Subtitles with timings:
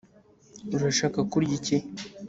[0.75, 1.77] Urashaka kurya iki